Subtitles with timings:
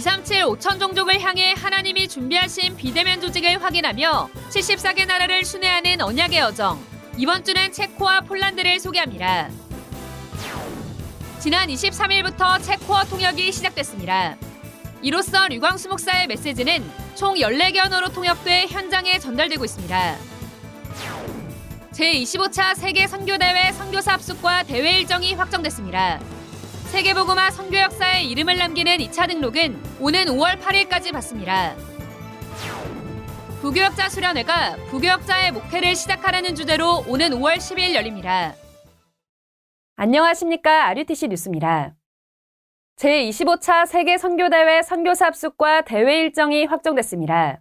[0.00, 6.82] 237 5천 종족을 향해 하나님이 준비하신 비대면 조직을 확인하며 74개 나라를 순회하는 언약의 여정.
[7.18, 9.50] 이번 주는 체코와 폴란드를 소개합니다.
[11.38, 14.36] 지난 23일부터 체코어 통역이 시작됐습니다.
[15.02, 20.16] 이로써 류광수 목사의 메시지는 총 14개 언어로 통역돼 현장에 전달되고 있습니다.
[21.92, 26.20] 제25차 세계 선교대회 선교사 합숙과 대회 일정이 확정됐습니다.
[26.90, 31.76] 세계보고마 선교 역사에 이름을 남기는 2차 등록은 오는 5월 8일까지 받습니다.
[33.60, 38.54] 부교역자 수련회가 부교역자의 목회를 시작하라는 주제로 오는 5월 10일 열립니다.
[39.94, 40.88] 안녕하십니까.
[40.88, 41.94] RUTC 뉴스입니다.
[42.96, 47.60] 제25차 세계 선교대회 선교사 합숙과 대회 일정이 확정됐습니다.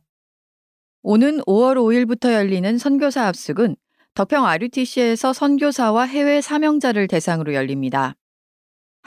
[1.03, 3.75] 오는 5월 5일부터 열리는 선교사 합숙은
[4.15, 8.15] 덕평 RUTC에서 선교사와 해외 사명자를 대상으로 열립니다.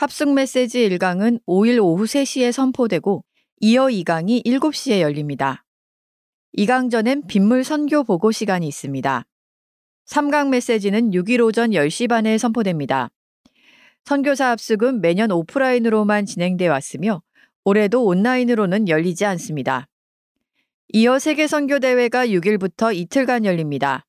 [0.02, 3.24] 합숙 메시지 1강은 5일 오후 3시에 선포되고
[3.60, 5.64] 이어 2강이 7시에 열립니다.
[6.58, 9.24] 2강 전엔 빗물 선교 보고 시간이 있습니다.
[10.06, 13.10] 3강 메시지는 6일 오전 10시 반에 선포됩니다.
[14.04, 17.22] 선교사 합숙은 매년 오프라인으로만 진행돼 왔으며
[17.62, 19.86] 올해도 온라인으로는 열리지 않습니다.
[20.88, 24.04] 이어 세계 선교 대회가 6일부터 이틀간 열립니다.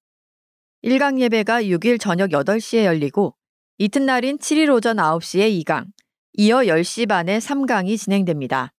[0.84, 3.36] 1강 예배가 6일 저녁 8시에 열리고
[3.80, 5.86] 이튿날인 7일 오전 9시에 2강,
[6.34, 8.72] 이어 10시 반에 3강이 진행됩니다.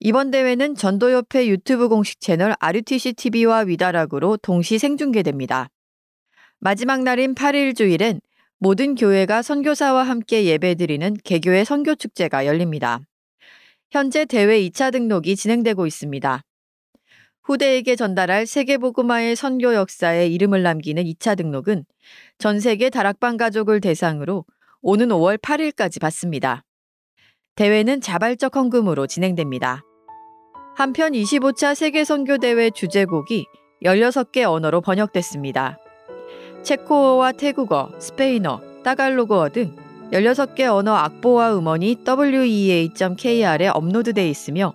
[0.00, 5.68] 이번 대회는 전도협회 유튜브 공식 채널 RUTC TV와 위다락으로 동시 생중계됩니다.
[6.58, 8.20] 마지막 날인 8일 주일엔
[8.58, 13.02] 모든 교회가 선교사와 함께 예배드리는 개교의 선교축제가 열립니다.
[13.92, 16.42] 현재 대회 2차 등록이 진행되고 있습니다.
[17.46, 21.84] 후대에게 전달할 세계보그마의 선교 역사에 이름을 남기는 2차 등록은
[22.38, 24.44] 전 세계 다락방 가족을 대상으로
[24.82, 26.64] 오는 5월 8일까지 받습니다.
[27.54, 29.84] 대회는 자발적 헌금으로 진행됩니다.
[30.74, 33.46] 한편 25차 세계 선교 대회 주제곡이
[33.84, 35.78] 16개 언어로 번역됐습니다.
[36.64, 39.76] 체코어와 태국어, 스페인어, 따갈로그어 등
[40.10, 44.74] 16개 언어 악보와 음원이 wea.kr에 업로드돼 있으며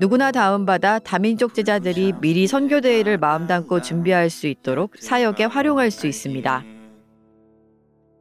[0.00, 6.64] 누구나 다운받아 다민족 제자들이 미리 선교대회를 마음 담고 준비할 수 있도록 사역에 활용할 수 있습니다.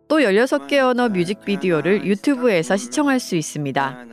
[0.10, 4.06] 또 16개 언어 뮤직비디오를 유튜브에서 시청할 수 있습니다.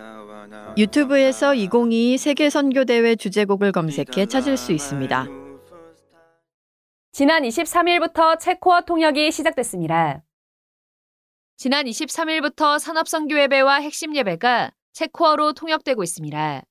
[0.78, 5.27] 유튜브에서 2022 세계 선교대회 주제곡을 검색해 찾을 수 있습니다.
[7.10, 10.22] 지난 23일부터 체코어 통역이 시작됐습니다.
[11.56, 16.62] 지난 23일부터 산업선교예배와 핵심 예배가 체코어로 통역되고 있습니다.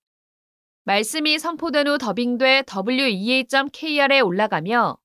[0.88, 4.98] 말씀이 선포된 후 더빙돼 wea.kr에 올라가며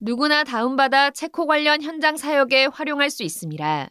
[0.00, 3.90] 누구나 다운받아 체코 관련 현장 사역에 활용할 수 있습니다.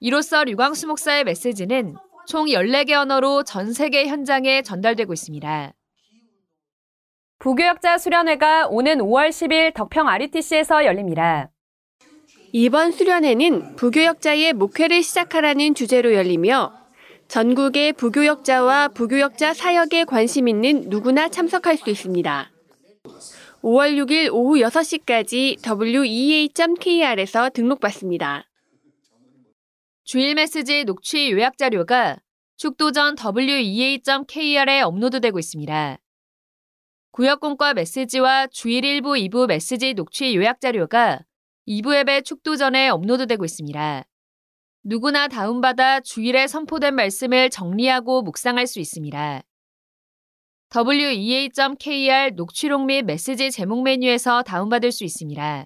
[0.00, 1.94] 이로써 류광수 목사의 메시지는
[2.26, 5.72] 총 14개 언어로 전 세계 현장에 전달되고 있습니다.
[7.38, 11.50] 부교역자 수련회가 오는 5월 10일 덕평 RUTC에서 열립니다.
[12.52, 16.83] 이번 수련회는 부교역자의 목회를 시작하라는 주제로 열리며
[17.28, 22.50] 전국의 부교역자와 부교역자 사역에 관심 있는 누구나 참석할 수 있습니다.
[23.62, 28.44] 5월 6일 오후 6시까지 wea.kr에서 등록받습니다.
[30.04, 32.18] 주일 메시지 녹취 요약 자료가
[32.56, 35.98] 축도 전 wea.kr에 업로드되고 있습니다.
[37.10, 41.20] 구역공과 메시지와 주일 1부, 2부 메시지 녹취 요약 자료가
[41.66, 44.04] 2부 앱의 축도 전에 업로드되고 있습니다.
[44.86, 49.42] 누구나 다운받아 주일에 선포된 말씀을 정리하고 묵상할 수 있습니다.
[50.76, 55.64] wea.kr 녹취록 및 메시지 제목 메뉴에서 다운받을 수 있습니다.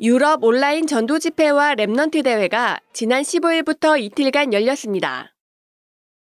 [0.00, 5.36] 유럽 온라인 전도 집회와 Remnant 대회가 지난 15일부터 이틀간 열렸습니다.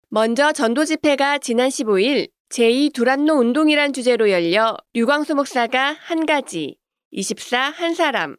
[0.09, 6.75] 먼저 전도 집회가 지난 15일 제2 두란노 운동이란 주제로 열려 류광수 목사가 한 가지,
[7.11, 8.35] 24 한 사람,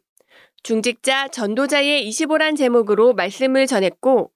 [0.65, 4.31] 중직자 전도자의 25란 제목으로 말씀을 전했고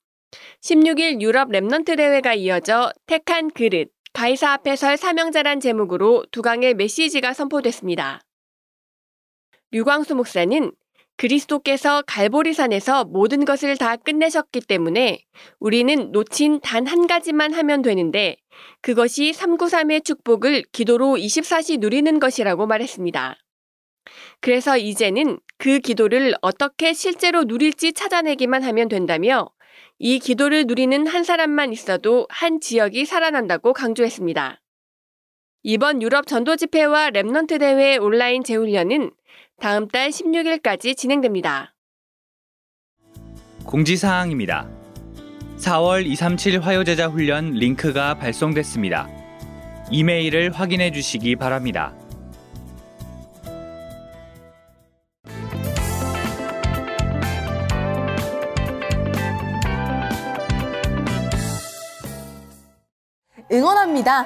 [0.62, 7.34] 16일 유럽 Remnant 대회가 이어져 택한 그릇, 가이사 앞에 설 사명자란 제목으로 두 강의 메시지가
[7.34, 8.22] 선포됐습니다.
[9.72, 10.72] 류광수 목사는
[11.18, 15.26] 그리스도께서 갈보리산에서 모든 것을 다 끝내셨기 때문에
[15.60, 18.38] 우리는 놓친 단 한 가지만 하면 되는데
[18.82, 23.36] 그것이 393의 축복을 기도로 24시 누리는 것이라고 말했습니다.
[24.42, 29.50] 그래서 이제는 그 기도를 어떻게 실제로 누릴지 찾아내기만 하면 된다며
[29.98, 34.62] 이 기도를 누리는 한 사람만 있어도 한 지역이 살아난다고 강조했습니다.
[35.64, 39.12] 이번 유럽 전도 집회와 Remnant 대회 온라인 재훈련은
[39.60, 41.76] 다음 달 16일까지 진행됩니다.
[43.66, 44.70] 공지사항입니다.
[45.58, 49.10] 4월 237 화요제자 훈련 링크가 발송됐습니다.
[49.92, 51.94] 이메일을 확인해 주시기 바랍니다.
[63.52, 64.26] 응원합니다.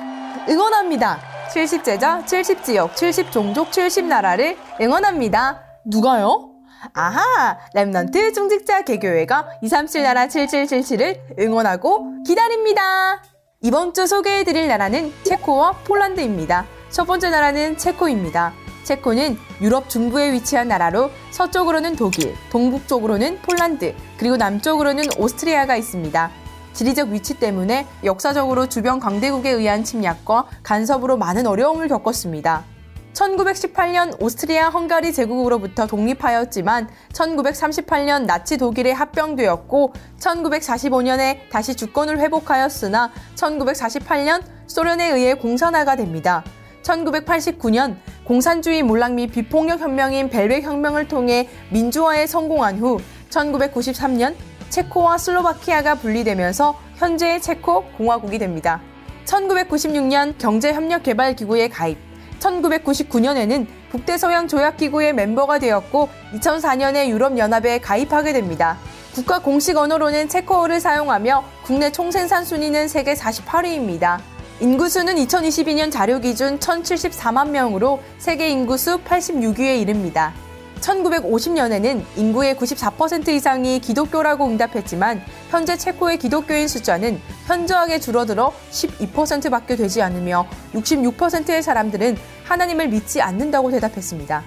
[0.50, 1.20] 응원합니다.
[1.54, 5.62] 70제자, 70지역, 70종족, 70나라를 응원합니다.
[5.86, 6.50] 누가요?
[6.94, 7.58] 아하!
[7.76, 13.22] Remnant 중직자 개교회가 237나라 7777을 응원하고 기다립니다.
[13.62, 16.66] 이번 주 소개해드릴 나라는 체코와 폴란드입니다.
[16.90, 18.54] 첫 번째 나라는 체코입니다.
[18.84, 26.43] 체코는 유럽 중부에 위치한 나라로 서쪽으로는 독일, 동북쪽으로는 폴란드, 그리고 남쪽으로는 오스트리아가 있습니다.
[26.74, 32.66] 지리적 위치 때문에 역사적으로 주변 강대국에 의한 침략과 간섭으로 많은 어려움을 겪었습니다.
[33.14, 45.12] 1918년 오스트리아 헝가리 제국으로부터 독립하였지만 1938년 나치 독일에 합병되었고 1945년에 다시 주권을 회복하였으나 1948년 소련에
[45.12, 46.44] 의해 공산화가 됩니다.
[46.82, 53.00] 1989년 공산주의 몰락 및 비폭력 혁명인 벨벳 혁명을 통해 민주화에 성공한 후
[53.30, 54.36] 1993년
[54.74, 58.82] 체코와 슬로바키아가 분리되면서 현재의 체코 공화국이 됩니다.
[59.26, 62.00] 1996년 경제협력개발기구에 가입,
[62.40, 68.80] 1999년에는 북대서양 조약기구의 멤버가 되었고 2004년에 유럽연합에 가입하게 됩니다.
[69.14, 74.18] 국가 공식 언어로는 체코어를 사용하며 국내 총생산 순위는 세계 48위입니다.
[74.60, 80.34] 인구수는 2022년 자료 기준 1,074만 명으로 세계 인구수 86위에 이릅니다.
[80.84, 90.46] 1950년에는 인구의 94% 이상이 기독교라고 응답했지만 현재 체코의 기독교인 숫자는 현저하게 줄어들어 12%밖에 되지 않으며
[90.74, 94.44] 66%의 사람들은 하나님을 믿지 않는다고 대답했습니다.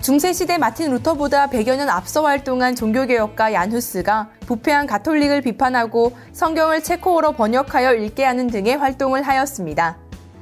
[0.00, 7.32] 중세시대 마틴 루터보다 100여 년 앞서 활동한 종교개혁가 얀 후스가 부패한 가톨릭을 비판하고 성경을 체코어로
[7.32, 9.96] 번역하여 읽게 하는 등의 활동을 하였습니다.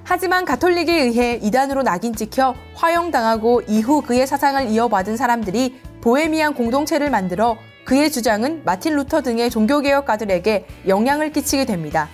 [0.04, 7.56] 하지만 가톨릭에 의해 이단으로 낙인 찍혀 화형당하고 이후 그의 사상을 이어받은 사람들이 보헤미안 공동체를 만들어
[7.84, 12.08] 그의 주장은 마틴 루터 등의 종교개혁가들에게 영향을 끼치게 됩니다.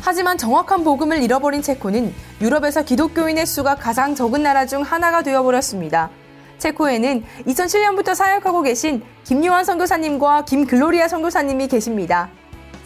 [0.00, 6.10] 하지만 정확한 복음을 잃어버린 체코는 유럽에서 기독교인의 수가 가장 적은 나라 중 하나가 되어버렸습니다.
[6.58, 12.30] 체코에는 2007년부터 사역하고 계신 김요한 선교사님과 김글로리아 선교사님이 계십니다.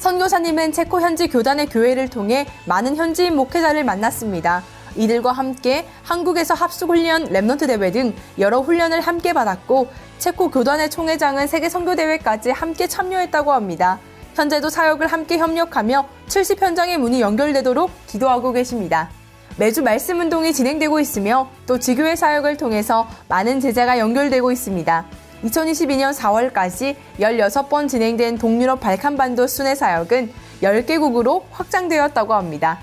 [0.01, 4.63] 선교사님은 체코 현지 교단의 교회를 통해 많은 현지인 목회자를 만났습니다.
[4.97, 9.89] 이들과 함께 한국에서 합숙훈련, Remnant 대회 등 여러 훈련을 함께 받았고
[10.19, 13.99] 체코 교단의 총회장은 세계 선교대회까지 함께 참여했다고 합니다.
[14.37, 19.11] 현재도 사역을 함께 협력하며 70현장의 문이 연결되도록 기도하고 계십니다.
[19.59, 25.05] 매주 말씀 운동이 진행되고 있으며 또 지교회 사역을 통해서 많은 제자가 연결되고 있습니다.
[25.45, 30.33] 2022년 4월까지 16번 진행된 동유럽 발칸반도 순회 사역은
[30.63, 32.79] 10개국으로 확장되었다고 합니다.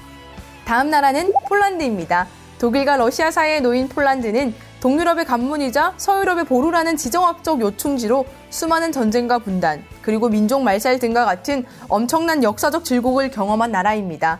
[0.65, 2.27] 다음 나라는 폴란드입니다.
[2.59, 10.29] 독일과 러시아 사이에 놓인 폴란드는 동유럽의 관문이자 서유럽의 보루라는 지정학적 요충지로 수많은 전쟁과 분단, 그리고
[10.29, 14.39] 민족 말살 등과 같은 엄청난 역사적 질곡을 경험한 나라입니다.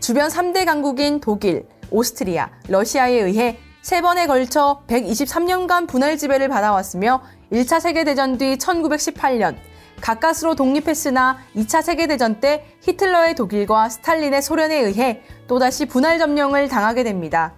[0.00, 7.22] 주변 3대 강국인 독일, 오스트리아, 러시아에 의해 세 번에 걸쳐 123년간 분할 지배를 받아왔으며
[7.52, 9.56] 1차 세계대전 뒤 1918년
[10.00, 17.52] 가까스로 독립했으나 2차 세계대전 때 히틀러의 독일과 스탈린의 소련에 의해 또다시 분할 점령을 당하게 됩니다.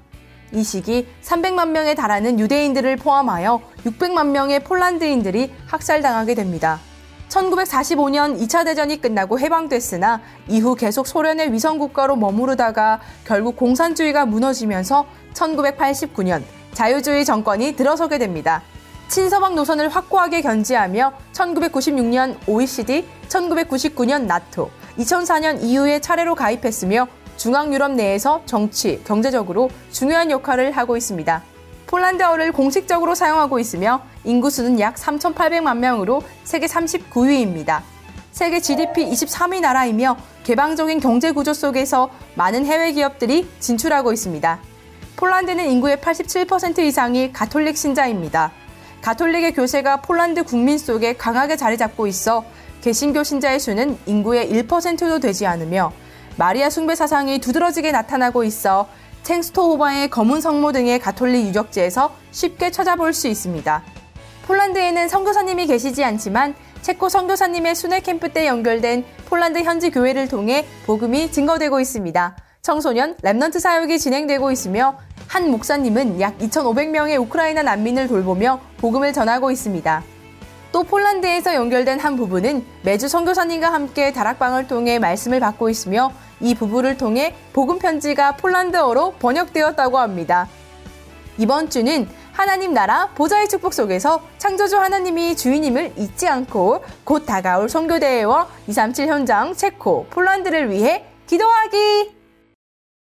[0.52, 6.80] 이 시기 300만 명에 달하는 유대인들을 포함하여 600만 명의 폴란드인들이 학살당하게 됩니다.
[7.28, 16.42] 1945년 2차 대전이 끝나고 해방됐으나 이후 계속 소련의 위성국가로 머무르다가 결국 공산주의가 무너지면서 1989년
[16.72, 18.62] 자유주의 정권이 들어서게 됩니다.
[19.08, 28.42] 친서방 노선을 확고하게 견지하며 1996년 OECD, 1999년 나토, 2004년 EU에 차례로 가입했으며 중앙 유럽 내에서
[28.44, 31.42] 정치, 경제적으로 중요한 역할을 하고 있습니다.
[31.86, 37.80] 폴란드어를 공식적으로 사용하고 있으며 인구수는 약 3,800만 명으로 세계 39위입니다.
[38.30, 44.60] 세계 GDP 23위 나라이며 개방적인 경제 구조 속에서 많은 해외 기업들이 진출하고 있습니다.
[45.16, 48.52] 폴란드는 인구의 87% 이상이 가톨릭 신자입니다.
[49.02, 52.44] 가톨릭의 교세가 폴란드 국민 속에 강하게 자리 잡고 있어
[52.80, 55.92] 개신교 신자의 수는 인구의 1%도 되지 않으며
[56.36, 58.88] 마리아 숭배 사상이 두드러지게 나타나고 있어
[59.24, 63.82] 쳉스토호바의 검은 성모 등의 가톨릭 유적지에서 쉽게 찾아볼 수 있습니다.
[64.46, 71.30] 폴란드에는 선교사님이 계시지 않지만 체코 선교사님의 순회 캠프 때 연결된 폴란드 현지 교회를 통해 복음이
[71.32, 72.36] 증거되고 있습니다.
[72.62, 80.02] 청소년 Remnant 사역이 진행되고 있으며 한 목사님은 약 2,500명의 우크라이나 난민을 돌보며 복음을 전하고 있습니다.
[80.72, 86.96] 또또 폴란드에서 연결된 한 부부는 매주 선교사님과 함께 다락방을 통해 말씀을 받고 있으며 이 부부를
[86.96, 90.48] 통해 복음 편지가 폴란드어로 번역되었다고 합니다.
[91.38, 98.48] 이번 주는 하나님 나라 보좌의 축복 속에서 창조주 하나님이 주인임을 잊지 않고 곧 다가올 선교대회와
[98.68, 102.16] 237 현장 체코, 폴란드를 위해 기도하기!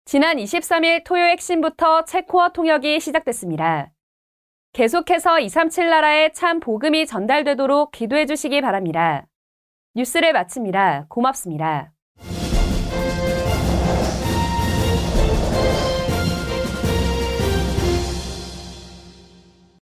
[0.06, 3.92] 지난 23일 토요 핵심부터 체코어 통역이 시작됐습니다.
[4.78, 9.26] 계속해서 237 나라에 참 복음이 전달되도록 기도해 주시기 바랍니다.
[9.96, 11.08] 뉴스를 마칩니다.
[11.10, 11.97] 고맙습니다.